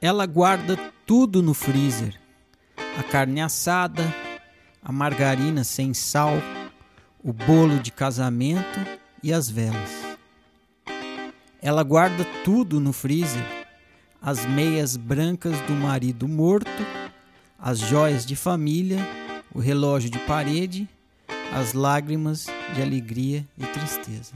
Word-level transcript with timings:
Ela 0.00 0.26
guarda 0.26 0.76
tudo 1.04 1.42
no 1.42 1.52
freezer: 1.52 2.14
a 2.96 3.02
carne 3.02 3.40
assada, 3.40 4.04
a 4.80 4.92
margarina 4.92 5.64
sem 5.64 5.92
sal, 5.92 6.34
o 7.20 7.32
bolo 7.32 7.80
de 7.80 7.90
casamento 7.90 8.78
e 9.20 9.32
as 9.32 9.50
velas. 9.50 9.90
Ela 11.60 11.82
guarda 11.82 12.24
tudo 12.44 12.78
no 12.78 12.92
freezer: 12.92 13.44
as 14.22 14.46
meias 14.46 14.96
brancas 14.96 15.60
do 15.62 15.72
marido 15.72 16.28
morto, 16.28 16.70
as 17.58 17.80
joias 17.80 18.24
de 18.24 18.36
família, 18.36 18.98
o 19.52 19.58
relógio 19.58 20.08
de 20.08 20.20
parede, 20.20 20.88
as 21.52 21.72
lágrimas 21.72 22.46
de 22.72 22.80
alegria 22.80 23.44
e 23.58 23.66
tristeza. 23.66 24.34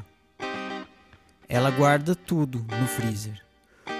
Ela 1.49 1.71
guarda 1.71 2.17
tudo 2.17 2.67
no 2.81 2.89
freezer: 2.89 3.41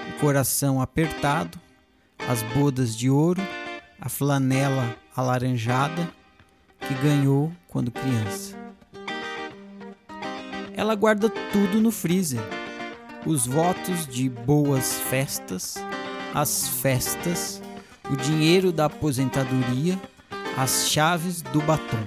o 0.09 0.19
coração 0.19 0.81
apertado, 0.81 1.59
as 2.27 2.41
bodas 2.41 2.95
de 2.95 3.09
ouro, 3.09 3.41
a 3.99 4.09
flanela 4.09 4.95
alaranjada 5.15 6.09
que 6.79 6.93
ganhou 6.95 7.51
quando 7.67 7.91
criança. 7.91 8.55
Ela 10.75 10.95
guarda 10.95 11.29
tudo 11.29 11.79
no 11.79 11.91
freezer: 11.91 12.41
os 13.25 13.45
votos 13.45 14.07
de 14.07 14.29
boas 14.29 14.99
festas, 14.99 15.75
as 16.33 16.67
festas, 16.67 17.61
o 18.09 18.15
dinheiro 18.15 18.71
da 18.71 18.85
aposentadoria, 18.85 19.99
as 20.57 20.89
chaves 20.89 21.41
do 21.41 21.61
batom. 21.61 22.03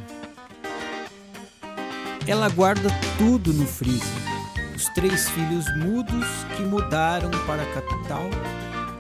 Ela 2.27 2.49
guarda 2.49 2.91
tudo 3.17 3.53
no 3.53 3.67
freezer: 3.67 4.36
os 4.77 4.89
três 4.91 5.27
filhos 5.31 5.65
mudos 5.79 6.27
que 6.55 6.63
mudaram 6.63 7.31
para 7.47 7.63
a 7.63 7.73
capital, 7.73 8.29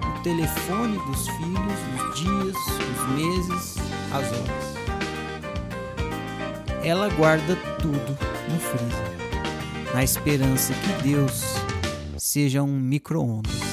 o 0.09 0.23
telefone 0.23 0.97
dos 1.07 1.29
filhos, 1.29 1.79
os 1.95 2.19
dias, 2.19 2.57
os 2.57 3.09
meses, 3.15 3.77
as 4.11 4.27
horas. 4.33 4.77
Ela 6.83 7.11
guarda 7.11 7.55
tudo 7.79 8.19
no 8.51 8.59
freezer, 8.59 9.93
na 9.93 10.03
esperança 10.03 10.73
que 10.73 11.03
Deus 11.03 11.43
seja 12.17 12.63
um 12.63 12.81
micro-ondas. 12.81 13.66